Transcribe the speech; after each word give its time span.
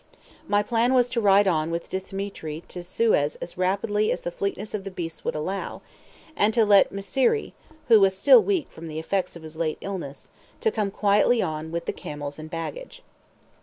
My 0.47 0.63
plan 0.63 0.95
was 0.95 1.11
to 1.11 1.21
ride 1.21 1.47
on 1.47 1.69
with 1.69 1.91
Dthemetri 1.91 2.67
to 2.69 2.81
Suez 2.81 3.35
as 3.35 3.55
rapidly 3.55 4.11
as 4.11 4.21
the 4.21 4.31
fleetness 4.31 4.73
of 4.73 4.83
the 4.83 4.89
beasts 4.89 5.23
would 5.23 5.35
allow, 5.35 5.83
and 6.35 6.55
to 6.55 6.65
let 6.65 6.91
Myserri 6.91 7.53
(who 7.87 7.99
was 7.99 8.17
still 8.17 8.41
weak 8.41 8.71
from 8.71 8.87
the 8.87 8.97
effects 8.97 9.35
of 9.35 9.43
his 9.43 9.57
late 9.57 9.77
illness) 9.79 10.31
come 10.59 10.89
quietly 10.89 11.39
on 11.43 11.71
with 11.71 11.85
the 11.85 11.93
camels 11.93 12.39
and 12.39 12.49
baggage. 12.49 13.03